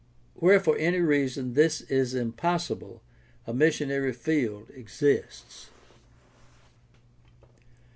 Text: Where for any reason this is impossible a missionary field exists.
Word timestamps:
Where 0.33 0.59
for 0.59 0.75
any 0.77 0.97
reason 0.97 1.53
this 1.53 1.81
is 1.81 2.15
impossible 2.15 3.03
a 3.45 3.53
missionary 3.53 4.13
field 4.13 4.71
exists. 4.71 5.69